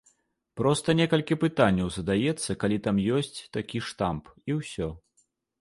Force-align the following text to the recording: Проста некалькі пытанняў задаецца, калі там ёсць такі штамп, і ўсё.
Проста 0.61 0.95
некалькі 0.99 1.37
пытанняў 1.43 1.91
задаецца, 1.99 2.57
калі 2.63 2.77
там 2.89 2.95
ёсць 3.19 3.33
такі 3.59 3.83
штамп, 3.91 4.23
і 4.49 4.61
ўсё. 4.63 4.91